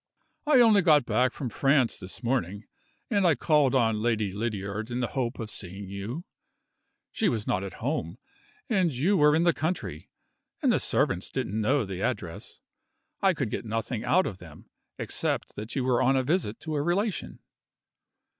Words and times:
"I 0.47 0.61
only 0.61 0.81
got 0.81 1.05
back 1.05 1.31
from 1.31 1.49
France 1.49 1.99
this 1.99 2.23
morning, 2.23 2.65
and 3.11 3.27
I 3.27 3.35
called 3.35 3.75
on 3.75 4.01
Lady 4.01 4.33
Lydiard 4.33 4.89
in 4.89 4.99
the 4.99 5.09
hope 5.13 5.37
of 5.37 5.51
seeing 5.51 5.89
you. 5.89 6.25
She 7.11 7.29
was 7.29 7.45
not 7.45 7.63
at 7.63 7.73
home 7.85 8.17
and 8.67 8.91
you 8.91 9.15
were 9.15 9.35
in 9.35 9.43
the 9.43 9.53
country 9.53 10.09
and 10.59 10.71
the 10.73 10.79
servants 10.79 11.29
didn't 11.29 11.61
know 11.61 11.85
the 11.85 12.01
address. 12.01 12.61
I 13.21 13.35
could 13.35 13.51
get 13.51 13.63
nothing 13.63 14.03
out 14.03 14.25
of 14.25 14.39
them, 14.39 14.71
except 14.97 15.53
that 15.55 15.75
you 15.75 15.83
were 15.83 16.01
on 16.01 16.15
a 16.15 16.23
visit 16.23 16.59
to 16.61 16.73
a 16.73 16.81
relation." 16.81 17.37